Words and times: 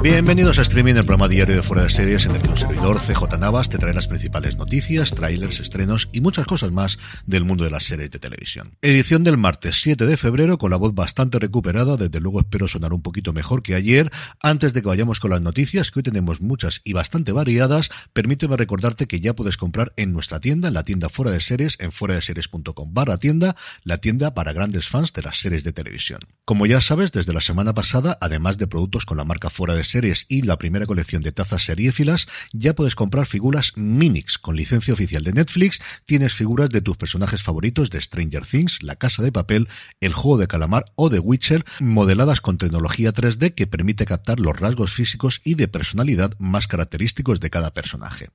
Bienvenidos 0.00 0.60
a 0.60 0.62
Streaming, 0.62 0.94
el 0.94 1.04
programa 1.04 1.26
diario 1.26 1.56
de 1.56 1.62
Fuera 1.62 1.82
de 1.82 1.90
Series 1.90 2.24
en 2.24 2.36
el 2.36 2.40
que 2.40 2.48
un 2.48 2.56
servidor, 2.56 3.00
CJ 3.00 3.36
Navas, 3.40 3.68
te 3.68 3.78
trae 3.78 3.92
las 3.92 4.06
principales 4.06 4.56
noticias, 4.56 5.10
trailers, 5.10 5.58
estrenos 5.58 6.08
y 6.12 6.20
muchas 6.20 6.46
cosas 6.46 6.70
más 6.70 6.98
del 7.26 7.42
mundo 7.42 7.64
de 7.64 7.72
las 7.72 7.82
series 7.82 8.08
de 8.12 8.20
televisión. 8.20 8.76
Edición 8.80 9.24
del 9.24 9.36
martes 9.36 9.80
7 9.80 10.06
de 10.06 10.16
febrero 10.16 10.56
con 10.56 10.70
la 10.70 10.76
voz 10.76 10.94
bastante 10.94 11.40
recuperada, 11.40 11.96
desde 11.96 12.20
luego 12.20 12.38
espero 12.38 12.68
sonar 12.68 12.92
un 12.92 13.02
poquito 13.02 13.32
mejor 13.32 13.64
que 13.64 13.74
ayer. 13.74 14.08
Antes 14.40 14.72
de 14.72 14.82
que 14.82 14.88
vayamos 14.88 15.18
con 15.18 15.32
las 15.32 15.42
noticias, 15.42 15.90
que 15.90 15.98
hoy 15.98 16.04
tenemos 16.04 16.40
muchas 16.40 16.80
y 16.84 16.92
bastante 16.92 17.32
variadas, 17.32 17.90
permíteme 18.12 18.56
recordarte 18.56 19.08
que 19.08 19.18
ya 19.18 19.34
puedes 19.34 19.56
comprar 19.56 19.94
en 19.96 20.12
nuestra 20.12 20.38
tienda, 20.38 20.68
en 20.68 20.74
la 20.74 20.84
tienda 20.84 21.08
Fuera 21.08 21.32
de 21.32 21.40
Series, 21.40 21.76
en 21.80 21.90
fuera 21.90 22.14
de 22.14 22.22
series.com 22.22 22.94
barra 22.94 23.18
tienda, 23.18 23.56
la 23.82 23.98
tienda 23.98 24.32
para 24.32 24.52
grandes 24.52 24.86
fans 24.86 25.12
de 25.12 25.22
las 25.22 25.38
series 25.40 25.64
de 25.64 25.72
televisión. 25.72 26.20
Como 26.44 26.66
ya 26.66 26.80
sabes, 26.80 27.10
desde 27.10 27.32
la 27.32 27.40
semana 27.40 27.74
pasada, 27.74 28.16
además 28.20 28.58
de 28.58 28.68
productos 28.68 29.04
con 29.04 29.16
la 29.16 29.24
marca 29.24 29.50
Fuera 29.50 29.74
de 29.74 29.87
series 29.88 30.26
y 30.28 30.42
la 30.42 30.58
primera 30.58 30.86
colección 30.86 31.22
de 31.22 31.32
tazas 31.32 31.64
seriéfilas, 31.64 32.28
ya 32.52 32.74
puedes 32.74 32.94
comprar 32.94 33.26
figuras 33.26 33.72
Minix 33.76 34.38
con 34.38 34.56
licencia 34.56 34.94
oficial 34.94 35.24
de 35.24 35.32
Netflix. 35.32 35.80
Tienes 36.04 36.34
figuras 36.34 36.70
de 36.70 36.80
tus 36.80 36.96
personajes 36.96 37.42
favoritos 37.42 37.90
de 37.90 38.00
Stranger 38.00 38.46
Things, 38.46 38.82
La 38.82 38.96
Casa 38.96 39.22
de 39.22 39.32
Papel, 39.32 39.68
El 40.00 40.12
Juego 40.12 40.38
de 40.38 40.48
Calamar 40.48 40.84
o 40.94 41.10
The 41.10 41.18
Witcher, 41.18 41.64
modeladas 41.80 42.40
con 42.40 42.58
tecnología 42.58 43.12
3D 43.12 43.54
que 43.54 43.66
permite 43.66 44.06
captar 44.06 44.40
los 44.40 44.58
rasgos 44.58 44.92
físicos 44.92 45.40
y 45.44 45.54
de 45.54 45.68
personalidad 45.68 46.34
más 46.38 46.66
característicos 46.66 47.40
de 47.40 47.50
cada 47.50 47.72
personaje. 47.72 48.30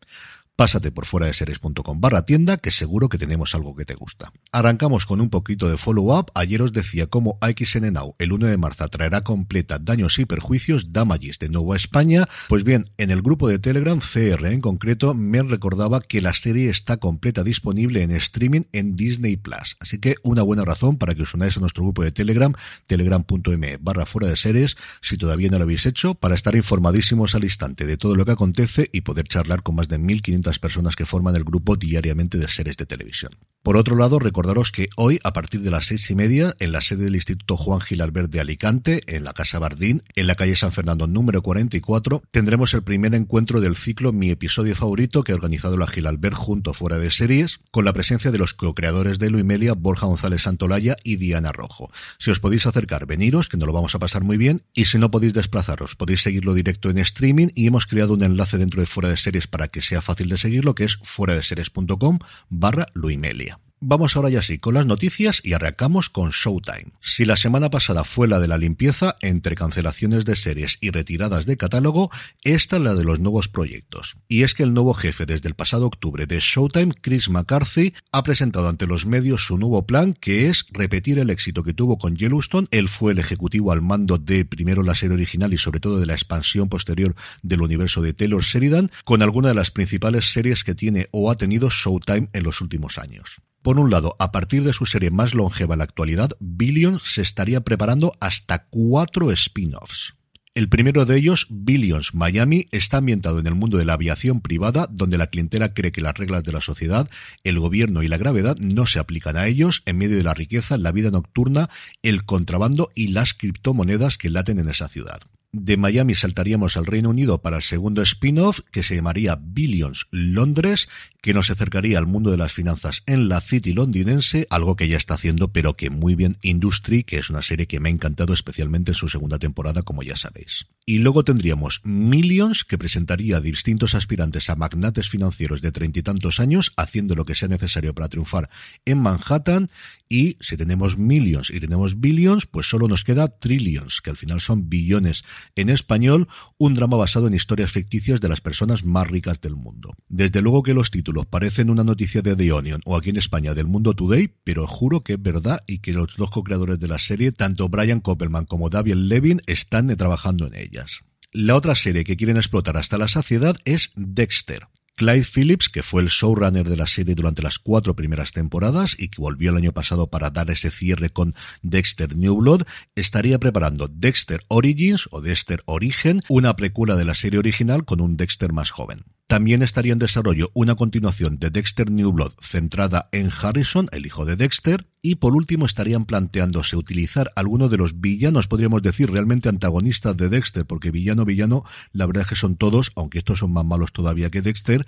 Pásate 0.56 0.91
por 0.91 1.08
fuera 1.08 1.25
de 1.25 1.34
series.com 1.34 2.00
barra 2.00 2.25
tienda, 2.25 2.58
que 2.58 2.69
seguro 2.69 3.09
que 3.09 3.18
tenemos 3.18 3.56
algo 3.56 3.75
que 3.75 3.86
te 3.86 3.96
gusta. 3.96 4.31
Arrancamos 4.52 5.08
con 5.08 5.19
un 5.19 5.31
poquito 5.31 5.68
de 5.68 5.78
follow-up. 5.78 6.28
Ayer 6.36 6.62
os 6.62 6.72
decía 6.72 7.08
cómo 7.08 7.40
AXN 7.41 7.97
el 8.19 8.34
1 8.34 8.46
de 8.46 8.58
marzo 8.58 8.88
traerá 8.88 9.22
completa 9.22 9.80
daños 9.80 10.19
y 10.19 10.25
perjuicios, 10.25 10.94
Damages 10.94 11.40
de 11.40 11.50
nuevo 11.50 11.74
a 11.74 11.75
España. 11.75 12.30
Pues 12.50 12.63
bien, 12.63 12.86
en 13.00 13.09
el 13.09 13.24
grupo 13.24 13.47
de 13.47 13.58
Telegram, 13.58 14.00
CR 14.00 14.46
en 14.46 14.62
concreto, 14.62 15.16
me 15.16 15.42
recordaba 15.42 16.02
que 16.02 16.22
la 16.22 16.36
serie 16.36 16.69
está 16.69 16.97
completa 16.97 17.44
disponible 17.44 18.03
en 18.03 18.12
streaming 18.12 18.62
en 18.74 18.96
Disney 18.96 19.38
Plus. 19.38 19.75
Así 19.80 19.97
que 19.97 20.18
una 20.22 20.44
buena 20.44 20.66
razón 20.66 21.00
para 21.00 21.16
que 21.16 21.24
os 21.24 21.34
unáis 21.34 21.58
a 21.58 21.62
nuestro 21.62 21.84
grupo 21.84 22.03
de 22.03 22.12
Telegram, 22.12 22.53
telegram.me 22.86 23.78
barra 23.78 24.06
fuera 24.06 24.28
de 24.28 24.36
series, 24.36 24.78
si 25.02 25.18
todavía 25.18 25.50
no 25.50 25.58
lo 25.58 25.63
habéis 25.63 25.88
hecho, 25.88 26.13
para 26.13 26.36
estar 26.36 26.56
informadísimos 26.56 27.34
al 27.34 27.44
instante 27.44 27.88
de 27.88 27.97
todo 27.97 28.16
lo 28.16 28.24
que 28.24 28.34
acontece 28.34 28.88
y 28.94 29.02
poder 29.02 29.28
charlar 29.28 29.63
con 29.63 29.74
más 29.74 29.88
de 29.88 29.97
1500 29.97 30.43
personas 30.59 30.96
que 30.96 31.06
forman 31.06 31.36
el 31.36 31.44
grupo 31.44 31.76
diariamente 31.76 32.38
de 32.38 32.48
series 32.48 32.78
de 32.78 32.86
televisión. 32.86 33.31
Por 33.63 33.78
otro 33.78 33.96
lado, 33.96 34.19
recordaros 34.19 34.74
que 34.74 34.90
hoy, 34.97 35.22
a 35.24 35.31
partir 35.31 35.62
de 35.62 35.72
las 35.72 35.85
seis 35.85 36.12
y 36.12 36.16
media, 36.16 36.53
en 36.59 36.74
la 36.74 36.81
sede 36.81 37.06
del 37.06 37.16
Instituto 37.16 37.56
Juan 37.56 37.79
Gilalbert 37.79 38.29
de 38.29 38.41
Alicante, 38.41 39.01
en 39.07 39.24
la 39.24 39.31
Casa 39.31 39.57
Bardín, 39.57 40.01
en 40.16 40.28
la 40.28 40.35
calle 40.35 40.57
San 40.57 40.74
Fernando 40.74 41.07
número 41.07 41.41
44, 41.41 42.24
tendremos 42.29 42.74
el 42.74 42.84
primer 42.84 43.16
encuentro 43.16 43.62
del 43.62 43.78
ciclo 43.78 44.12
Mi 44.12 44.31
episodio 44.31 44.75
favorito 44.75 45.24
que 45.24 45.31
ha 45.31 45.35
organizado 45.35 45.78
la 45.78 45.88
Gilalbert 45.88 46.35
junto 46.35 46.72
a 46.72 46.74
Fuera 46.74 46.97
de 46.97 47.09
Series, 47.09 47.62
con 47.72 47.85
la 47.85 47.94
presencia 47.94 48.31
de 48.31 48.38
los 48.38 48.53
co-creadores 48.53 49.18
de 49.18 49.29
Luimelia, 49.29 49.75
Borja 49.75 50.07
González 50.07 50.41
Santolaya 50.41 50.97
y 51.01 51.16
Diana 51.16 51.53
Rojo. 51.53 51.90
Si 52.18 52.31
os 52.31 52.41
podéis 52.41 52.66
acercar, 52.66 53.06
veniros, 53.06 53.47
que 53.47 53.56
nos 53.56 53.68
lo 53.68 53.72
vamos 53.72 53.95
a 53.95 54.00
pasar 54.00 54.25
muy 54.25 54.35
bien, 54.35 54.62
y 54.74 54.85
si 54.85 54.97
no 54.97 55.09
podéis 55.09 55.34
desplazaros, 55.34 55.95
podéis 55.95 56.22
seguirlo 56.22 56.53
directo 56.53 56.90
en 56.90 56.97
streaming 56.97 57.47
y 57.56 57.68
hemos 57.68 57.88
creado 57.88 58.16
un 58.16 58.24
enlace 58.24 58.57
dentro 58.57 58.81
de 58.81 58.88
Fuera 58.88 59.07
de 59.07 59.16
Series 59.16 59.47
para 59.47 59.69
que 59.69 59.81
sea 59.81 60.01
fácil 60.01 60.28
de 60.28 60.38
seguirlo, 60.38 60.75
que 60.75 60.84
es 60.84 61.00
fuera 61.01 61.34
de 61.34 61.44
series.com 61.44 62.19
barra 62.50 62.88
Luimelia. 62.94 63.53
Vamos 63.86 64.16
ahora 64.16 64.30
ya 64.30 64.42
sí 64.42 64.60
con 64.60 64.76
las 64.76 64.86
noticias 64.86 65.42
y 65.44 65.52
arrancamos 65.52 66.10
con 66.10 66.30
Showtime. 66.30 66.94
Si 67.02 67.26
la 67.26 67.36
semana 67.36 67.70
pasada 67.70 68.06
fue 68.06 68.30
la 68.30 68.40
de 68.40 68.48
la 68.48 68.58
limpieza 68.58 69.18
entre 69.20 69.56
cancelaciones 69.56 70.24
de 70.24 70.38
series 70.38 70.78
y 70.80 70.92
retiradas 70.92 71.46
de 71.46 71.58
catálogo, 71.58 72.10
esta 72.46 72.78
es 72.78 72.82
la 72.82 72.96
de 72.96 73.04
los 73.04 73.20
nuevos 73.20 73.50
proyectos. 73.50 74.16
Y 74.30 74.44
es 74.44 74.54
que 74.54 74.64
el 74.64 74.74
nuevo 74.74 74.94
jefe 74.94 75.26
desde 75.26 75.50
el 75.50 75.56
pasado 75.56 75.86
octubre 75.86 76.28
de 76.28 76.40
Showtime, 76.40 76.94
Chris 77.02 77.28
McCarthy, 77.28 77.94
ha 78.14 78.24
presentado 78.24 78.70
ante 78.70 78.88
los 78.88 79.06
medios 79.06 79.46
su 79.46 79.58
nuevo 79.58 79.86
plan 79.86 80.14
que 80.14 80.48
es 80.48 80.64
repetir 80.72 81.20
el 81.20 81.30
éxito 81.30 81.62
que 81.62 81.74
tuvo 81.74 81.98
con 81.98 82.16
Yellowstone. 82.16 82.70
Él 82.72 82.88
fue 82.88 83.12
el 83.12 83.20
ejecutivo 83.20 83.74
al 83.74 83.82
mando 83.82 84.18
de 84.18 84.46
primero 84.46 84.84
la 84.84 84.96
serie 84.96 85.16
original 85.16 85.52
y 85.52 85.58
sobre 85.58 85.82
todo 85.82 86.00
de 86.00 86.06
la 86.06 86.14
expansión 86.14 86.70
posterior 86.70 87.16
del 87.42 87.62
universo 87.62 88.02
de 88.02 88.14
Taylor 88.14 88.44
Sheridan, 88.44 88.92
con 89.04 89.22
alguna 89.22 89.50
de 89.50 89.56
las 89.56 89.72
principales 89.72 90.32
series 90.32 90.64
que 90.64 90.74
tiene 90.74 91.10
o 91.12 91.30
ha 91.30 91.36
tenido 91.36 91.70
Showtime 91.70 92.30
en 92.32 92.44
los 92.44 92.62
últimos 92.62 92.98
años. 92.98 93.42
Por 93.63 93.79
un 93.79 93.90
lado, 93.90 94.18
a 94.19 94.34
partir 94.34 94.66
de 94.66 94.74
su 94.74 94.85
serie 94.85 95.09
más 95.09 95.34
longeva 95.34 95.75
en 95.75 95.78
la 95.78 95.85
actualidad, 95.85 96.31
Billions 96.41 97.01
se 97.03 97.22
estaría 97.22 97.62
preparando 97.62 98.12
hasta 98.19 98.66
cuatro 98.66 99.31
spin-offs. 99.31 100.16
El 100.53 100.68
primero 100.68 101.06
de 101.06 101.18
ellos, 101.18 101.47
Billions 101.50 102.13
Miami, 102.13 102.66
está 102.72 102.97
ambientado 102.97 103.40
en 103.40 103.47
el 103.47 103.56
mundo 103.56 103.78
de 103.78 103.85
la 103.85 103.94
aviación 103.94 104.41
privada, 104.41 104.88
donde 104.91 105.18
la 105.18 105.28
clientela 105.28 105.74
cree 105.74 105.94
que 105.94 106.01
las 106.01 106.16
reglas 106.16 106.44
de 106.44 106.51
la 106.51 106.59
sociedad, 106.59 107.09
el 107.46 107.57
gobierno 107.57 108.03
y 108.03 108.09
la 108.09 108.18
gravedad 108.18 108.57
no 108.57 108.85
se 108.85 109.00
aplican 109.00 109.38
a 109.38 109.47
ellos, 109.47 109.81
en 109.85 109.97
medio 109.97 110.18
de 110.18 110.24
la 110.24 110.34
riqueza, 110.34 110.78
la 110.78 110.91
vida 110.91 111.09
nocturna, 111.09 111.69
el 112.03 112.25
contrabando 112.25 112.91
y 112.95 113.07
las 113.07 113.34
criptomonedas 113.34 114.18
que 114.18 114.30
laten 114.30 114.59
en 114.59 114.68
esa 114.68 114.90
ciudad. 114.90 115.22
De 115.56 115.78
Miami 115.78 116.16
saltaríamos 116.16 116.78
al 116.78 116.88
Reino 116.88 117.12
Unido 117.12 117.44
para 117.44 117.58
el 117.58 117.62
segundo 117.62 118.02
spin-off, 118.02 118.62
que 118.72 118.81
se 118.81 118.96
llamaría 118.96 119.38
Billions 119.40 120.08
Londres, 120.09 120.90
que 121.22 121.36
nos 121.36 121.52
acercaría 121.52 122.00
al 122.00 122.08
mundo 122.08 122.31
de 122.31 122.38
las 122.38 122.52
finanzas 122.52 123.03
en 123.06 123.30
la 123.30 123.40
City 123.40 123.72
londinense, 123.72 124.47
algo 124.50 124.75
que 124.75 124.88
ya 124.88 124.97
está 124.97 125.13
haciendo, 125.13 125.53
pero 125.53 125.75
que 125.75 125.92
muy 125.92 126.16
bien 126.16 126.38
Industry, 126.42 127.04
que 127.04 127.19
es 127.19 127.30
una 127.30 127.44
serie 127.44 127.68
que 127.68 127.80
me 127.80 127.89
ha 127.89 127.92
encantado 127.92 128.33
especialmente 128.33 128.92
en 128.92 128.95
su 128.95 129.07
segunda 129.10 129.38
temporada, 129.38 129.83
como 129.83 130.01
ya 130.01 130.16
sabéis. 130.16 130.66
Y 130.86 130.98
luego 130.98 131.24
tendríamos 131.24 131.81
Millions, 131.86 132.66
que 132.66 132.78
presentaría 132.78 133.38
a 133.38 133.42
distintos 133.42 133.95
aspirantes 133.95 134.50
a 134.50 134.56
magnates 134.56 135.07
financieros 135.07 135.62
de 135.62 135.72
treinta 135.72 136.00
y 136.00 136.04
tantos 136.04 136.39
años, 136.42 136.74
haciendo 136.75 137.16
lo 137.16 137.25
que 137.25 137.36
sea 137.36 137.48
necesario 137.48 137.94
para 137.94 138.10
triunfar 138.10 138.50
en 138.83 138.98
Manhattan. 138.98 139.69
Y 140.10 140.36
si 140.42 140.57
tenemos 140.57 140.98
Millions 140.98 141.51
y 141.51 141.60
tenemos 141.62 142.01
Billions, 142.01 142.48
pues 142.48 142.68
solo 142.68 142.89
nos 142.89 143.06
queda 143.06 143.30
Trillions, 143.30 144.01
que 144.01 144.10
al 144.10 144.18
final 144.18 144.42
son 144.42 144.68
billones 144.68 145.24
en 145.56 145.69
español, 145.69 146.28
un 146.57 146.74
drama 146.74 146.98
basado 146.98 147.28
en 147.28 147.34
historias 147.34 147.72
ficticias 147.72 148.22
de 148.22 148.30
las 148.30 148.42
personas 148.42 148.86
más 148.86 149.07
ricas 149.07 149.42
del 149.42 149.56
mundo. 149.56 149.95
Desde 150.10 150.42
luego 150.42 150.63
que 150.63 150.74
los 150.74 150.92
títulos 150.92 151.25
parecen 151.25 151.69
una 151.69 151.84
noticia 151.84 152.22
de 152.22 152.36
The 152.36 152.51
Onion 152.51 152.81
o 152.86 152.95
aquí 152.95 153.10
en 153.10 153.18
España 153.18 153.54
del 153.54 153.68
Mundo 153.68 153.94
Today, 153.94 154.31
pero 154.44 154.68
juro 154.68 155.04
que 155.04 155.13
es 155.13 155.22
verdad 155.22 155.63
y 155.68 155.80
que 155.80 155.94
los 155.94 156.16
dos 156.18 156.31
co-creadores 156.31 156.80
de 156.80 156.88
la 156.88 157.00
serie, 157.00 157.31
tanto 157.31 157.69
Brian 157.69 158.00
Koppelman 158.00 158.45
como 158.45 158.69
David 158.69 158.95
Levin, 158.95 159.42
están 159.48 159.95
trabajando 159.95 160.48
en 160.48 160.56
ellas. 160.56 161.01
La 161.31 161.56
otra 161.56 161.75
serie 161.75 162.04
que 162.04 162.16
quieren 162.16 162.38
explotar 162.38 162.78
hasta 162.78 162.98
la 163.00 163.07
saciedad 163.07 163.57
es 163.66 163.92
Dexter. 163.95 164.68
Clyde 165.04 165.28
Phillips, 165.36 165.68
que 165.68 165.84
fue 165.84 166.02
el 166.02 166.08
showrunner 166.08 166.70
de 166.70 166.78
la 166.78 166.88
serie 166.88 167.14
durante 167.14 167.44
las 167.44 167.60
cuatro 167.60 167.94
primeras 167.94 168.32
temporadas 168.32 168.96
y 168.98 169.10
que 169.10 169.22
volvió 169.22 169.52
el 169.52 169.58
año 169.58 169.74
pasado 169.74 170.08
para 170.08 170.30
dar 170.30 170.50
ese 170.50 170.72
cierre 170.72 171.10
con 171.10 171.36
Dexter 171.62 172.16
New 172.16 172.38
Blood, 172.38 172.62
estaría 172.96 173.38
preparando 173.38 173.90
Dexter 173.90 174.46
Origins 174.48 175.10
o 175.12 175.20
Dexter 175.20 175.62
Origen, 175.66 176.22
una 176.30 176.56
precuela 176.56 176.96
de 176.96 177.04
la 177.04 177.16
serie 177.16 177.40
original 177.40 177.84
con 177.84 178.00
un 178.00 178.16
Dexter 178.16 178.54
más 178.54 178.72
joven. 178.72 179.04
También 179.33 179.63
estaría 179.63 179.94
en 179.94 179.97
desarrollo 179.97 180.51
una 180.53 180.75
continuación 180.75 181.39
de 181.39 181.50
Dexter 181.50 181.89
New 181.89 182.12
Blood 182.12 182.33
centrada 182.39 183.09
en 183.12 183.31
Harrison, 183.31 183.89
el 183.91 184.06
hijo 184.06 184.25
de 184.25 184.35
Dexter, 184.35 184.85
y 185.01 185.15
por 185.15 185.35
último 185.35 185.65
estarían 185.65 186.06
planteándose 186.06 186.77
utilizar 186.77 187.31
alguno 187.35 187.68
de 187.68 187.77
los 187.77 188.00
villanos, 188.00 188.47
podríamos 188.47 188.83
decir, 188.83 189.09
realmente 189.09 189.50
antagonistas 189.50 190.15
de 190.15 190.30
Dexter, 190.30 190.68
porque 190.68 190.91
villano, 190.91 191.25
villano, 191.25 191.63
la 191.94 192.06
verdad 192.06 192.21
es 192.21 192.30
que 192.30 192.35
son 192.35 192.57
todos, 192.57 192.91
aunque 192.95 193.18
estos 193.18 193.39
son 193.39 193.51
más 193.51 193.65
malos 193.65 193.91
todavía 193.91 194.30
que 194.30 194.44
Dexter, 194.44 194.85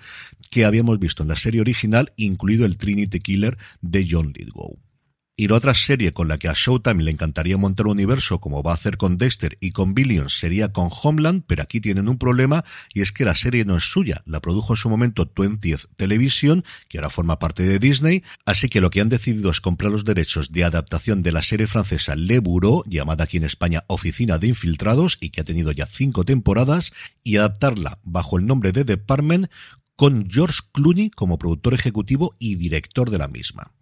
que 0.48 0.64
habíamos 0.64 1.00
visto 1.00 1.24
en 1.24 1.30
la 1.30 1.36
serie 1.36 1.60
original, 1.60 2.12
incluido 2.14 2.66
el 2.66 2.76
Trinity 2.76 3.18
Killer 3.18 3.58
de 3.80 4.06
John 4.08 4.32
Lithgow. 4.32 4.78
Y 5.38 5.48
la 5.48 5.56
otra 5.56 5.74
serie 5.74 6.14
con 6.14 6.28
la 6.28 6.38
que 6.38 6.48
a 6.48 6.54
Showtime 6.54 7.02
le 7.02 7.10
encantaría 7.10 7.58
montar 7.58 7.84
un 7.84 7.92
universo 7.92 8.40
como 8.40 8.62
va 8.62 8.70
a 8.70 8.74
hacer 8.74 8.96
con 8.96 9.18
Dexter 9.18 9.58
y 9.60 9.72
con 9.72 9.92
Billions 9.92 10.32
sería 10.38 10.72
con 10.72 10.88
Homeland, 10.90 11.42
pero 11.46 11.62
aquí 11.62 11.78
tienen 11.78 12.08
un 12.08 12.16
problema 12.16 12.64
y 12.94 13.02
es 13.02 13.12
que 13.12 13.26
la 13.26 13.34
serie 13.34 13.66
no 13.66 13.76
es 13.76 13.84
suya, 13.84 14.22
la 14.24 14.40
produjo 14.40 14.72
en 14.72 14.76
su 14.78 14.88
momento 14.88 15.30
20th 15.30 15.88
Television, 15.96 16.64
que 16.88 16.96
ahora 16.96 17.10
forma 17.10 17.38
parte 17.38 17.64
de 17.64 17.78
Disney, 17.78 18.22
así 18.46 18.70
que 18.70 18.80
lo 18.80 18.88
que 18.88 19.02
han 19.02 19.10
decidido 19.10 19.50
es 19.50 19.60
comprar 19.60 19.92
los 19.92 20.06
derechos 20.06 20.52
de 20.52 20.64
adaptación 20.64 21.22
de 21.22 21.32
la 21.32 21.42
serie 21.42 21.66
francesa 21.66 22.16
Le 22.16 22.38
Bureau, 22.38 22.82
llamada 22.86 23.24
aquí 23.24 23.36
en 23.36 23.44
España 23.44 23.84
Oficina 23.88 24.38
de 24.38 24.46
Infiltrados 24.46 25.18
y 25.20 25.28
que 25.28 25.42
ha 25.42 25.44
tenido 25.44 25.70
ya 25.70 25.84
cinco 25.84 26.24
temporadas, 26.24 26.94
y 27.24 27.36
adaptarla 27.36 27.98
bajo 28.04 28.38
el 28.38 28.46
nombre 28.46 28.72
de 28.72 28.84
Department 28.84 29.50
con 29.96 30.30
George 30.30 30.60
Clooney 30.72 31.10
como 31.10 31.38
productor 31.38 31.74
ejecutivo 31.74 32.34
y 32.38 32.54
director 32.54 33.10
de 33.10 33.18
la 33.18 33.28
misma 33.28 33.76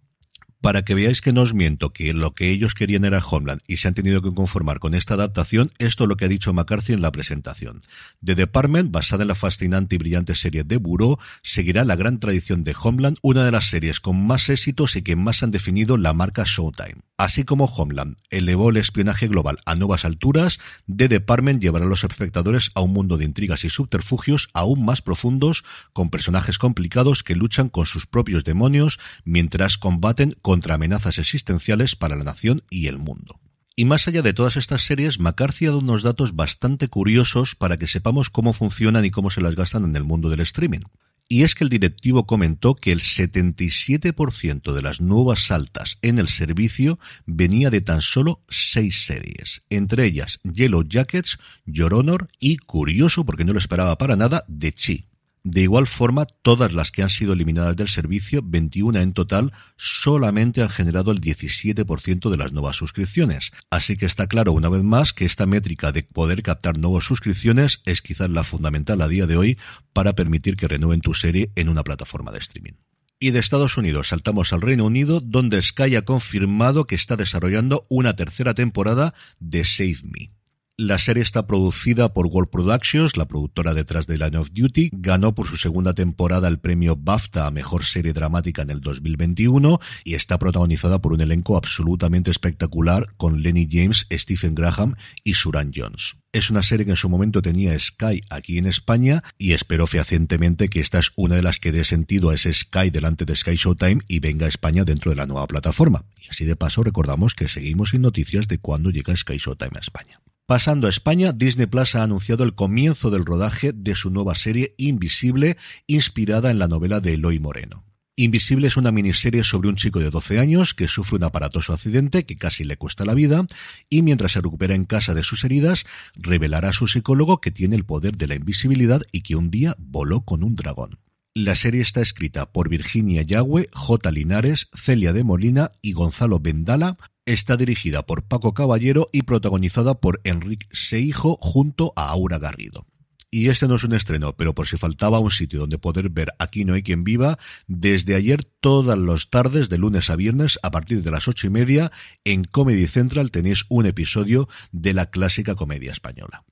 para 0.65 0.83
que 0.83 0.95
veáis 0.95 1.21
que 1.21 1.31
no 1.31 1.43
os 1.43 1.53
miento, 1.53 1.93
que 1.93 2.11
lo 2.15 2.33
que 2.33 2.49
ellos 2.49 2.73
querían 2.73 3.05
era 3.05 3.19
Homeland 3.23 3.61
y 3.67 3.77
se 3.77 3.87
han 3.87 3.93
tenido 3.93 4.23
que 4.23 4.33
conformar 4.33 4.79
con 4.79 4.95
esta 4.95 5.13
adaptación, 5.13 5.69
esto 5.77 6.05
es 6.05 6.07
lo 6.07 6.17
que 6.17 6.25
ha 6.25 6.27
dicho 6.27 6.51
McCarthy 6.53 6.93
en 6.93 7.03
la 7.03 7.11
presentación. 7.11 7.81
The 8.23 8.33
Department, 8.33 8.89
basada 8.89 9.21
en 9.21 9.27
la 9.27 9.35
fascinante 9.35 9.93
y 9.93 9.99
brillante 9.99 10.33
serie 10.33 10.63
de 10.63 10.77
Bureau, 10.77 11.19
seguirá 11.43 11.85
la 11.85 11.95
gran 11.95 12.19
tradición 12.19 12.63
de 12.63 12.75
Homeland, 12.81 13.17
una 13.21 13.45
de 13.45 13.51
las 13.51 13.65
series 13.69 13.99
con 13.99 14.25
más 14.25 14.49
éxitos 14.49 14.95
y 14.95 15.03
que 15.03 15.15
más 15.15 15.43
han 15.43 15.51
definido 15.51 15.97
la 15.97 16.13
marca 16.13 16.45
Showtime. 16.47 16.95
Así 17.17 17.45
como 17.45 17.65
Homeland 17.65 18.17
elevó 18.29 18.71
el 18.71 18.77
espionaje 18.77 19.27
global 19.27 19.59
a 19.65 19.75
nuevas 19.75 20.03
alturas, 20.03 20.59
The 20.93 21.07
Department 21.07 21.61
llevará 21.61 21.85
a 21.85 21.87
los 21.87 22.03
espectadores 22.03 22.71
a 22.73 22.81
un 22.81 22.91
mundo 22.91 23.17
de 23.17 23.23
intrigas 23.23 23.63
y 23.63 23.69
subterfugios 23.69 24.49
aún 24.53 24.83
más 24.83 25.01
profundos, 25.01 25.63
con 25.93 26.09
personajes 26.09 26.57
complicados 26.57 27.23
que 27.23 27.35
luchan 27.35 27.69
con 27.69 27.85
sus 27.85 28.05
propios 28.05 28.43
demonios 28.43 28.99
mientras 29.23 29.77
combaten 29.77 30.35
con 30.41 30.54
contra 30.55 30.75
amenazas 30.75 31.19
existenciales 31.19 31.97
para 31.97 32.15
la 32.15 32.23
nación 32.23 32.63
y 32.69 32.87
el 32.87 32.97
mundo. 32.97 33.41
Y 33.75 33.83
más 33.83 34.07
allá 34.07 34.21
de 34.21 34.31
todas 34.31 34.55
estas 34.55 34.83
series, 34.83 35.19
McCarthy 35.19 35.65
ha 35.65 35.71
dado 35.71 35.79
unos 35.79 36.01
datos 36.01 36.33
bastante 36.33 36.87
curiosos 36.87 37.55
para 37.55 37.75
que 37.75 37.87
sepamos 37.87 38.29
cómo 38.29 38.53
funcionan 38.53 39.03
y 39.03 39.11
cómo 39.11 39.29
se 39.29 39.41
las 39.41 39.57
gastan 39.57 39.83
en 39.83 39.97
el 39.97 40.05
mundo 40.05 40.29
del 40.29 40.39
streaming. 40.39 40.79
Y 41.27 41.43
es 41.43 41.55
que 41.55 41.65
el 41.65 41.69
directivo 41.69 42.25
comentó 42.25 42.73
que 42.75 42.93
el 42.93 43.01
77% 43.01 44.71
de 44.71 44.81
las 44.81 45.01
nuevas 45.01 45.51
altas 45.51 45.97
en 46.01 46.19
el 46.19 46.29
servicio 46.29 46.99
venía 47.25 47.69
de 47.69 47.81
tan 47.81 48.01
solo 48.01 48.41
seis 48.47 49.05
series, 49.05 49.63
entre 49.69 50.05
ellas 50.05 50.39
Yellow 50.43 50.87
Jackets, 50.87 51.37
Your 51.65 51.93
Honor 51.95 52.29
y, 52.39 52.55
curioso 52.55 53.25
porque 53.25 53.43
no 53.43 53.51
lo 53.51 53.59
esperaba 53.59 53.97
para 53.97 54.15
nada, 54.15 54.45
The 54.47 54.71
Chi. 54.71 55.09
De 55.45 55.61
igual 55.61 55.85
forma, 55.85 56.25
todas 56.25 56.73
las 56.73 56.91
que 56.91 57.03
han 57.03 57.09
sido 57.11 57.33
eliminadas 57.33 57.75
del 57.75 57.87
servicio, 57.87 58.41
21 58.43 58.99
en 58.99 59.13
total, 59.13 59.53
solamente 59.77 60.63
han 60.63 60.69
generado 60.69 61.11
el 61.11 61.21
17% 61.21 62.31
de 62.31 62.37
las 62.37 62.51
nuevas 62.51 62.77
suscripciones. 62.77 63.51
Así 63.69 63.95
que 63.95 64.07
está 64.07 64.25
claro 64.25 64.53
una 64.53 64.69
vez 64.69 64.81
más 64.81 65.13
que 65.13 65.23
esta 65.23 65.45
métrica 65.45 65.91
de 65.91 66.01
poder 66.01 66.41
captar 66.41 66.79
nuevas 66.79 67.03
suscripciones 67.03 67.83
es 67.85 68.01
quizás 68.01 68.31
la 68.31 68.43
fundamental 68.43 69.03
a 69.03 69.07
día 69.07 69.27
de 69.27 69.37
hoy 69.37 69.59
para 69.93 70.13
permitir 70.13 70.57
que 70.57 70.67
renueven 70.67 71.01
tu 71.01 71.13
serie 71.13 71.51
en 71.55 71.69
una 71.69 71.83
plataforma 71.83 72.31
de 72.31 72.39
streaming. 72.39 72.73
Y 73.19 73.29
de 73.29 73.37
Estados 73.37 73.77
Unidos 73.77 74.07
saltamos 74.07 74.51
al 74.51 74.61
Reino 74.61 74.85
Unido, 74.85 75.21
donde 75.21 75.61
Sky 75.61 75.95
ha 75.95 76.05
confirmado 76.05 76.87
que 76.87 76.95
está 76.95 77.17
desarrollando 77.17 77.85
una 77.87 78.15
tercera 78.15 78.55
temporada 78.55 79.13
de 79.39 79.63
Save 79.63 79.99
Me. 80.05 80.34
La 80.77 80.99
serie 80.99 81.23
está 81.23 81.47
producida 81.47 82.13
por 82.13 82.27
World 82.27 82.49
Productions, 82.49 83.15
la 83.15 83.29
productora 83.29 83.73
detrás 83.73 84.07
de 84.07 84.17
Line 84.17 84.37
of 84.37 84.49
Duty. 84.51 84.89
Ganó 84.91 85.33
por 85.33 85.47
su 85.47 85.55
segunda 85.55 85.93
temporada 85.93 86.49
el 86.49 86.59
premio 86.59 86.97
BAFTA 86.97 87.47
a 87.47 87.51
Mejor 87.51 87.85
Serie 87.85 88.11
Dramática 88.11 88.63
en 88.63 88.71
el 88.71 88.81
2021 88.81 89.79
y 90.03 90.15
está 90.15 90.37
protagonizada 90.37 91.01
por 91.01 91.13
un 91.13 91.21
elenco 91.21 91.55
absolutamente 91.55 92.29
espectacular 92.29 93.07
con 93.15 93.41
Lenny 93.41 93.69
James, 93.71 94.05
Stephen 94.11 94.53
Graham 94.53 94.95
y 95.23 95.35
Suran 95.35 95.71
Jones. 95.73 96.17
Es 96.33 96.49
una 96.49 96.61
serie 96.61 96.83
que 96.83 96.91
en 96.91 96.97
su 96.97 97.07
momento 97.07 97.41
tenía 97.41 97.79
Sky 97.79 98.19
aquí 98.29 98.57
en 98.57 98.65
España 98.65 99.23
y 99.37 99.53
espero 99.53 99.87
fehacientemente 99.87 100.67
que 100.67 100.81
esta 100.81 100.99
es 100.99 101.13
una 101.15 101.37
de 101.37 101.41
las 101.41 101.59
que 101.59 101.71
dé 101.71 101.85
sentido 101.85 102.31
a 102.31 102.35
ese 102.35 102.53
Sky 102.53 102.89
delante 102.89 103.23
de 103.23 103.37
Sky 103.37 103.55
Showtime 103.55 104.01
y 104.09 104.19
venga 104.19 104.45
a 104.45 104.49
España 104.49 104.83
dentro 104.83 105.11
de 105.11 105.15
la 105.15 105.25
nueva 105.25 105.47
plataforma. 105.47 106.03
Y 106.17 106.31
así 106.31 106.43
de 106.43 106.57
paso 106.57 106.83
recordamos 106.83 107.33
que 107.33 107.47
seguimos 107.47 107.91
sin 107.91 108.01
noticias 108.01 108.49
de 108.49 108.57
cuándo 108.57 108.89
llega 108.89 109.15
Sky 109.15 109.37
Showtime 109.37 109.77
a 109.77 109.79
España. 109.79 110.19
Pasando 110.47 110.85
a 110.85 110.91
España, 110.91 111.31
Disney 111.31 111.65
Plus 111.65 111.95
ha 111.95 112.03
anunciado 112.03 112.43
el 112.43 112.53
comienzo 112.53 113.09
del 113.09 113.25
rodaje 113.25 113.73
de 113.73 113.95
su 113.95 114.11
nueva 114.11 114.35
serie 114.35 114.75
Invisible, 114.77 115.57
inspirada 115.87 116.51
en 116.51 116.59
la 116.59 116.67
novela 116.67 116.99
de 116.99 117.15
Eloy 117.15 117.39
Moreno. 117.39 117.83
Invisible 118.15 118.67
es 118.67 118.77
una 118.77 118.91
miniserie 118.91 119.43
sobre 119.43 119.69
un 119.69 119.75
chico 119.75 119.99
de 119.99 120.11
12 120.11 120.37
años 120.37 120.75
que 120.75 120.87
sufre 120.87 121.15
un 121.15 121.23
aparatoso 121.23 121.73
accidente 121.73 122.27
que 122.27 122.37
casi 122.37 122.63
le 122.63 122.77
cuesta 122.77 123.05
la 123.05 123.15
vida 123.15 123.47
y 123.89 124.03
mientras 124.03 124.33
se 124.33 124.41
recupera 124.41 124.75
en 124.75 124.85
casa 124.85 125.15
de 125.15 125.23
sus 125.23 125.43
heridas, 125.45 125.83
revelará 126.13 126.69
a 126.69 126.73
su 126.73 126.85
psicólogo 126.85 127.41
que 127.41 127.49
tiene 127.49 127.75
el 127.75 127.83
poder 127.83 128.15
de 128.15 128.27
la 128.27 128.35
invisibilidad 128.35 129.01
y 129.11 129.21
que 129.21 129.35
un 129.35 129.49
día 129.49 129.75
voló 129.79 130.25
con 130.25 130.43
un 130.43 130.55
dragón. 130.55 130.99
La 131.33 131.55
serie 131.55 131.81
está 131.81 132.01
escrita 132.01 132.51
por 132.51 132.69
Virginia 132.69 133.23
Yagüe, 133.23 133.67
J. 133.73 134.11
Linares, 134.11 134.69
Celia 134.73 135.11
de 135.11 135.23
Molina 135.23 135.71
y 135.81 135.93
Gonzalo 135.93 136.39
Vendala, 136.39 136.97
Está 137.27 137.57
dirigida 137.57 138.05
por 138.05 138.23
Paco 138.23 138.53
Caballero 138.53 139.09
y 139.11 139.23
protagonizada 139.23 139.99
por 139.99 140.21
Enrique 140.25 140.67
Seijo 140.71 141.37
junto 141.41 141.91
a 141.95 142.09
Aura 142.09 142.37
Garrido. 142.37 142.85
Y 143.31 143.49
este 143.49 143.67
no 143.67 143.77
es 143.77 143.83
un 143.83 143.93
estreno, 143.93 144.37
pero 144.37 144.53
por 144.53 144.67
si 144.67 144.77
faltaba 144.77 145.17
un 145.17 145.31
sitio 145.31 145.57
donde 145.57 145.79
poder 145.79 146.09
ver 146.11 146.33
Aquí 146.37 146.65
no 146.65 146.75
hay 146.75 146.83
quien 146.83 147.03
viva, 147.03 147.39
desde 147.65 148.13
ayer 148.13 148.43
todas 148.43 148.99
las 148.99 149.31
tardes, 149.31 149.69
de 149.69 149.79
lunes 149.79 150.11
a 150.11 150.15
viernes, 150.15 150.59
a 150.61 150.69
partir 150.69 151.01
de 151.01 151.09
las 151.09 151.27
ocho 151.27 151.47
y 151.47 151.49
media, 151.49 151.91
en 152.25 152.43
Comedy 152.43 152.85
Central 152.85 153.31
tenéis 153.31 153.65
un 153.69 153.87
episodio 153.87 154.47
de 154.71 154.93
la 154.93 155.07
clásica 155.07 155.55
comedia 155.55 155.91
española. 155.91 156.45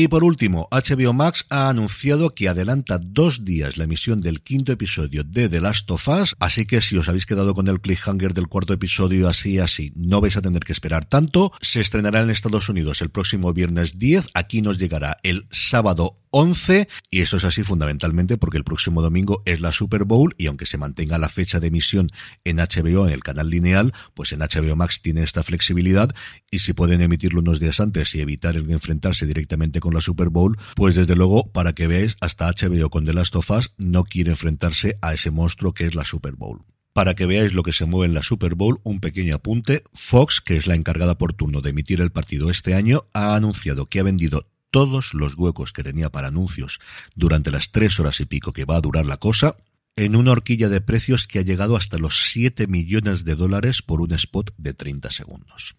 Y 0.00 0.06
por 0.06 0.22
último, 0.22 0.68
HBO 0.70 1.12
Max 1.12 1.44
ha 1.50 1.68
anunciado 1.68 2.30
que 2.30 2.48
adelanta 2.48 2.98
dos 2.98 3.44
días 3.44 3.76
la 3.76 3.82
emisión 3.82 4.20
del 4.20 4.42
quinto 4.42 4.70
episodio 4.70 5.24
de 5.24 5.48
The 5.48 5.60
Last 5.60 5.90
of 5.90 6.06
Us, 6.06 6.36
así 6.38 6.66
que 6.66 6.80
si 6.80 6.96
os 6.96 7.08
habéis 7.08 7.26
quedado 7.26 7.52
con 7.52 7.66
el 7.66 7.80
cliffhanger 7.80 8.32
del 8.32 8.46
cuarto 8.46 8.72
episodio 8.72 9.28
así 9.28 9.58
así, 9.58 9.92
no 9.96 10.20
vais 10.20 10.36
a 10.36 10.40
tener 10.40 10.62
que 10.62 10.70
esperar 10.70 11.04
tanto. 11.04 11.50
Se 11.60 11.80
estrenará 11.80 12.20
en 12.20 12.30
Estados 12.30 12.68
Unidos 12.68 13.02
el 13.02 13.10
próximo 13.10 13.52
viernes 13.52 13.98
10, 13.98 14.28
aquí 14.34 14.62
nos 14.62 14.78
llegará 14.78 15.18
el 15.24 15.48
sábado 15.50 16.20
11 16.30 16.88
y 17.10 17.20
esto 17.20 17.36
es 17.36 17.44
así 17.44 17.62
fundamentalmente 17.62 18.36
porque 18.36 18.58
el 18.58 18.64
próximo 18.64 19.02
domingo 19.02 19.42
es 19.44 19.60
la 19.60 19.72
Super 19.72 20.04
Bowl 20.04 20.34
y 20.38 20.46
aunque 20.46 20.66
se 20.66 20.78
mantenga 20.78 21.18
la 21.18 21.28
fecha 21.28 21.60
de 21.60 21.68
emisión 21.68 22.08
en 22.44 22.58
HBO 22.58 23.06
en 23.06 23.12
el 23.12 23.22
canal 23.22 23.50
lineal, 23.50 23.92
pues 24.14 24.32
en 24.32 24.40
HBO 24.40 24.76
Max 24.76 25.00
tiene 25.02 25.22
esta 25.22 25.42
flexibilidad 25.42 26.10
y 26.50 26.60
si 26.60 26.72
pueden 26.72 27.02
emitirlo 27.02 27.40
unos 27.40 27.60
días 27.60 27.80
antes 27.80 28.14
y 28.14 28.20
evitar 28.20 28.56
el 28.56 28.70
enfrentarse 28.70 29.26
directamente 29.26 29.80
con 29.80 29.94
la 29.94 30.00
Super 30.00 30.28
Bowl, 30.28 30.58
pues 30.74 30.94
desde 30.94 31.16
luego 31.16 31.50
para 31.52 31.72
que 31.72 31.86
veáis 31.86 32.16
hasta 32.20 32.50
HBO 32.50 32.90
con 32.90 33.04
The 33.04 33.14
Last 33.14 33.36
of 33.36 33.50
Us 33.50 33.72
no 33.76 34.04
quiere 34.04 34.30
enfrentarse 34.30 34.98
a 35.02 35.14
ese 35.14 35.30
monstruo 35.30 35.74
que 35.74 35.86
es 35.86 35.94
la 35.94 36.04
Super 36.04 36.34
Bowl. 36.36 36.64
Para 36.92 37.14
que 37.14 37.26
veáis 37.26 37.54
lo 37.54 37.62
que 37.62 37.72
se 37.72 37.84
mueve 37.84 38.06
en 38.06 38.14
la 38.14 38.24
Super 38.24 38.56
Bowl, 38.56 38.80
un 38.82 38.98
pequeño 38.98 39.36
apunte. 39.36 39.84
Fox, 39.92 40.40
que 40.40 40.56
es 40.56 40.66
la 40.66 40.74
encargada 40.74 41.16
por 41.16 41.32
turno 41.32 41.60
de 41.60 41.70
emitir 41.70 42.00
el 42.00 42.10
partido 42.10 42.50
este 42.50 42.74
año, 42.74 43.04
ha 43.12 43.36
anunciado 43.36 43.86
que 43.86 44.00
ha 44.00 44.02
vendido 44.02 44.48
todos 44.70 45.14
los 45.14 45.34
huecos 45.34 45.72
que 45.72 45.82
tenía 45.82 46.10
para 46.10 46.28
anuncios 46.28 46.78
durante 47.14 47.50
las 47.50 47.70
tres 47.70 47.98
horas 48.00 48.20
y 48.20 48.26
pico 48.26 48.52
que 48.52 48.64
va 48.64 48.76
a 48.76 48.80
durar 48.80 49.06
la 49.06 49.16
cosa, 49.16 49.56
en 49.96 50.14
una 50.14 50.32
horquilla 50.32 50.68
de 50.68 50.80
precios 50.80 51.26
que 51.26 51.40
ha 51.40 51.42
llegado 51.42 51.76
hasta 51.76 51.98
los 51.98 52.30
7 52.30 52.66
millones 52.68 53.24
de 53.24 53.34
dólares 53.34 53.82
por 53.82 54.00
un 54.00 54.12
spot 54.12 54.54
de 54.56 54.74
30 54.74 55.10
segundos. 55.10 55.76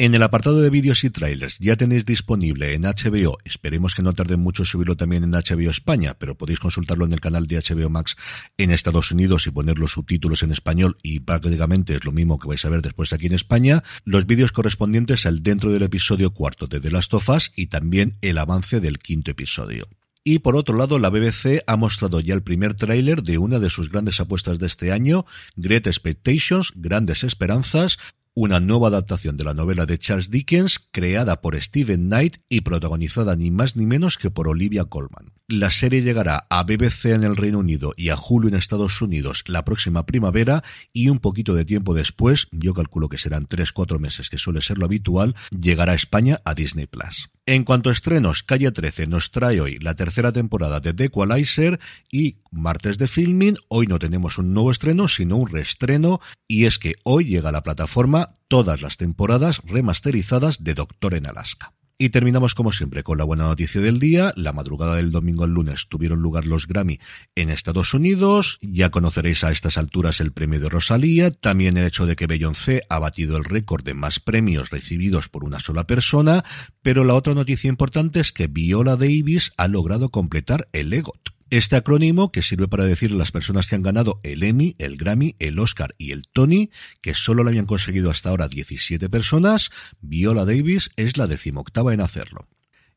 En 0.00 0.14
el 0.14 0.22
apartado 0.22 0.60
de 0.60 0.70
vídeos 0.70 1.02
y 1.02 1.10
trailers 1.10 1.58
ya 1.58 1.74
tenéis 1.74 2.06
disponible 2.06 2.72
en 2.72 2.82
HBO, 2.82 3.38
esperemos 3.44 3.96
que 3.96 4.02
no 4.02 4.12
tarde 4.12 4.36
mucho 4.36 4.64
subirlo 4.64 4.96
también 4.96 5.24
en 5.24 5.32
HBO 5.32 5.70
España, 5.70 6.14
pero 6.16 6.38
podéis 6.38 6.60
consultarlo 6.60 7.04
en 7.04 7.12
el 7.14 7.20
canal 7.20 7.48
de 7.48 7.56
HBO 7.56 7.90
Max 7.90 8.16
en 8.58 8.70
Estados 8.70 9.10
Unidos 9.10 9.48
y 9.48 9.50
poner 9.50 9.76
los 9.76 9.90
subtítulos 9.90 10.44
en 10.44 10.52
español 10.52 10.98
y 11.02 11.18
prácticamente 11.18 11.96
es 11.96 12.04
lo 12.04 12.12
mismo 12.12 12.38
que 12.38 12.46
vais 12.46 12.64
a 12.64 12.68
ver 12.68 12.80
después 12.80 13.12
aquí 13.12 13.26
en 13.26 13.32
España, 13.32 13.82
los 14.04 14.24
vídeos 14.24 14.52
correspondientes 14.52 15.26
al 15.26 15.42
dentro 15.42 15.72
del 15.72 15.82
episodio 15.82 16.32
cuarto 16.32 16.68
de 16.68 16.78
The 16.78 16.92
Last 16.92 17.12
of 17.14 17.28
Us 17.30 17.50
y 17.56 17.66
también 17.66 18.18
el 18.20 18.38
avance 18.38 18.78
del 18.78 19.00
quinto 19.00 19.32
episodio. 19.32 19.88
Y 20.22 20.40
por 20.40 20.54
otro 20.54 20.76
lado, 20.76 21.00
la 21.00 21.10
BBC 21.10 21.64
ha 21.66 21.76
mostrado 21.76 22.20
ya 22.20 22.34
el 22.34 22.42
primer 22.44 22.74
tráiler 22.74 23.24
de 23.24 23.38
una 23.38 23.58
de 23.58 23.70
sus 23.70 23.90
grandes 23.90 24.20
apuestas 24.20 24.60
de 24.60 24.66
este 24.66 24.92
año, 24.92 25.26
Great 25.56 25.88
Expectations, 25.88 26.72
Grandes 26.76 27.24
Esperanzas, 27.24 27.98
una 28.40 28.60
nueva 28.60 28.86
adaptación 28.86 29.36
de 29.36 29.42
la 29.42 29.52
novela 29.52 29.84
de 29.84 29.98
Charles 29.98 30.30
Dickens, 30.30 30.78
creada 30.92 31.40
por 31.40 31.60
Stephen 31.60 32.06
Knight 32.06 32.36
y 32.48 32.60
protagonizada 32.60 33.34
ni 33.34 33.50
más 33.50 33.74
ni 33.74 33.84
menos 33.84 34.16
que 34.16 34.30
por 34.30 34.46
Olivia 34.46 34.84
Colman. 34.84 35.37
La 35.50 35.70
serie 35.70 36.02
llegará 36.02 36.46
a 36.50 36.62
BBC 36.62 37.06
en 37.06 37.24
el 37.24 37.34
Reino 37.34 37.60
Unido 37.60 37.94
y 37.96 38.10
a 38.10 38.18
Hulu 38.18 38.48
en 38.48 38.54
Estados 38.54 39.00
Unidos 39.00 39.44
la 39.46 39.64
próxima 39.64 40.04
primavera 40.04 40.62
y 40.92 41.08
un 41.08 41.20
poquito 41.20 41.54
de 41.54 41.64
tiempo 41.64 41.94
después, 41.94 42.48
yo 42.50 42.74
calculo 42.74 43.08
que 43.08 43.16
serán 43.16 43.46
3-4 43.46 43.98
meses, 43.98 44.28
que 44.28 44.36
suele 44.36 44.60
ser 44.60 44.76
lo 44.76 44.84
habitual, 44.84 45.34
llegará 45.58 45.92
a 45.92 45.94
España 45.94 46.42
a 46.44 46.52
Disney 46.52 46.84
Plus. 46.84 47.30
En 47.46 47.64
cuanto 47.64 47.88
a 47.88 47.92
estrenos, 47.92 48.42
Calle 48.42 48.70
13 48.70 49.06
nos 49.06 49.30
trae 49.30 49.62
hoy 49.62 49.78
la 49.78 49.94
tercera 49.94 50.32
temporada 50.32 50.80
de 50.80 50.92
The 50.92 51.04
Equalizer 51.04 51.80
y 52.12 52.36
martes 52.50 52.98
de 52.98 53.08
filming, 53.08 53.56
hoy 53.68 53.86
no 53.86 53.98
tenemos 53.98 54.36
un 54.36 54.52
nuevo 54.52 54.70
estreno, 54.70 55.08
sino 55.08 55.36
un 55.36 55.48
reestreno, 55.48 56.20
y 56.46 56.66
es 56.66 56.78
que 56.78 56.96
hoy 57.04 57.24
llega 57.24 57.48
a 57.48 57.52
la 57.52 57.62
plataforma 57.62 58.36
todas 58.48 58.82
las 58.82 58.98
temporadas 58.98 59.62
remasterizadas 59.64 60.62
de 60.62 60.74
Doctor 60.74 61.14
en 61.14 61.26
Alaska. 61.26 61.72
Y 62.00 62.10
terminamos 62.10 62.54
como 62.54 62.70
siempre 62.70 63.02
con 63.02 63.18
la 63.18 63.24
buena 63.24 63.42
noticia 63.42 63.80
del 63.80 63.98
día. 63.98 64.32
La 64.36 64.52
madrugada 64.52 64.94
del 64.94 65.10
domingo 65.10 65.42
al 65.42 65.50
lunes 65.50 65.88
tuvieron 65.88 66.20
lugar 66.20 66.46
los 66.46 66.68
Grammy 66.68 67.00
en 67.34 67.50
Estados 67.50 67.92
Unidos. 67.92 68.58
Ya 68.62 68.90
conoceréis 68.90 69.42
a 69.42 69.50
estas 69.50 69.78
alturas 69.78 70.20
el 70.20 70.30
premio 70.30 70.60
de 70.60 70.68
Rosalía. 70.68 71.32
También 71.32 71.76
el 71.76 71.84
hecho 71.84 72.06
de 72.06 72.14
que 72.14 72.28
Beyoncé 72.28 72.84
ha 72.88 73.00
batido 73.00 73.36
el 73.36 73.42
récord 73.42 73.82
de 73.82 73.94
más 73.94 74.20
premios 74.20 74.70
recibidos 74.70 75.28
por 75.28 75.42
una 75.42 75.58
sola 75.58 75.88
persona. 75.88 76.44
Pero 76.82 77.02
la 77.02 77.14
otra 77.14 77.34
noticia 77.34 77.68
importante 77.68 78.20
es 78.20 78.30
que 78.30 78.46
Viola 78.46 78.94
Davis 78.94 79.50
ha 79.56 79.66
logrado 79.66 80.10
completar 80.10 80.68
el 80.72 80.92
EGOT. 80.92 81.27
Este 81.50 81.76
acrónimo 81.76 82.30
que 82.30 82.42
sirve 82.42 82.68
para 82.68 82.84
decir 82.84 83.10
las 83.10 83.32
personas 83.32 83.66
que 83.66 83.74
han 83.74 83.82
ganado 83.82 84.20
el 84.22 84.42
Emmy, 84.42 84.76
el 84.78 84.98
Grammy, 84.98 85.34
el 85.38 85.58
Oscar 85.58 85.94
y 85.96 86.12
el 86.12 86.24
Tony, 86.30 86.70
que 87.00 87.14
solo 87.14 87.42
lo 87.42 87.48
habían 87.48 87.64
conseguido 87.64 88.10
hasta 88.10 88.28
ahora 88.28 88.48
17 88.48 89.08
personas, 89.08 89.70
Viola 90.02 90.44
Davis 90.44 90.90
es 90.96 91.16
la 91.16 91.26
decimoctava 91.26 91.94
en 91.94 92.02
hacerlo. 92.02 92.46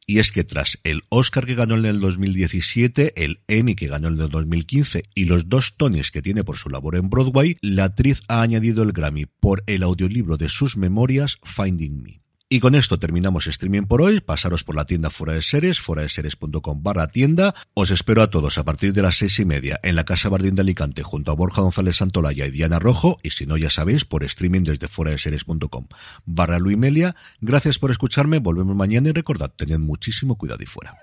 Y 0.05 0.20
es 0.20 0.34
que 0.34 0.43
tras 0.43 0.79
el 0.84 1.03
Oscar 1.08 1.46
que 1.46 1.55
ganó 1.55 1.75
en 1.75 1.86
el 1.86 2.01
2017, 2.01 3.24
el 3.24 3.39
Emmy 3.48 3.75
que 3.75 3.88
ganó 3.88 4.10
en 4.10 4.20
el 4.20 4.27
2015 4.27 5.03
y 5.15 5.25
los 5.25 5.48
dos 5.48 5.77
Tonys 5.77 6.12
que 6.12 6.22
tiene 6.22 6.43
por 6.43 6.58
su 6.58 6.70
labor 6.70 6.98
en 6.98 7.10
Broadway, 7.10 7.55
la 7.62 7.86
actriz 7.86 8.22
ha 8.27 8.41
añadido 8.41 8.84
el 8.84 8.91
Grammy 8.91 9.27
por 9.27 9.63
el 9.65 9.84
audiolibro 9.84 10.36
de 10.36 10.50
sus 10.50 10.75
memorias 10.75 11.38
Finding 11.43 12.03
Me. 12.03 12.22
Y 12.53 12.60
con 12.60 12.75
esto 12.75 13.00
terminamos 13.00 13.48
streaming 13.48 13.84
por 13.84 14.01
hoy. 14.01 14.20
Pasaros 14.20 14.65
por 14.65 14.75
la 14.75 14.84
tienda 14.84 15.10
Fuera 15.10 15.31
de 15.31 15.41
Seres, 15.41 15.79
fuera 15.79 16.01
de 16.01 16.10
seres.com 16.10 16.84
barra 16.84 17.08
tienda. 17.08 17.55
Os 17.74 17.91
espero 17.91 18.22
a 18.22 18.29
todos 18.29 18.58
a 18.58 18.65
partir 18.65 18.91
de 18.91 19.01
las 19.01 19.15
seis 19.15 19.39
y 19.39 19.46
media 19.46 19.79
en 19.84 19.96
la 19.96 20.03
Casa 20.03 20.27
Bardín 20.27 20.55
de 20.55 20.62
Alicante 20.63 21.01
junto 21.01 21.31
a 21.31 21.36
Borja 21.36 21.62
González 21.62 21.96
Santolaya 21.96 22.46
y 22.46 22.51
Diana 22.51 22.77
Rojo. 22.77 23.20
Y 23.24 23.29
si 23.29 23.46
no, 23.46 23.55
ya 23.55 23.70
sabéis, 23.70 24.03
por 24.03 24.25
streaming 24.25 24.63
desde 24.63 24.89
fuera 24.89 25.12
de 25.12 25.39
barra 26.25 26.60
Luimelia. 26.60 27.15
Gracias 27.39 27.79
por 27.79 27.89
escucharme. 27.89 28.39
Volvemos 28.39 28.75
mañana 28.75 29.08
y 29.08 29.13
recordad, 29.13 29.53
tened 29.55 29.79
muchísimo 29.79 30.38
cuidado 30.38 30.62
y 30.62 30.65
fuera. 30.65 30.98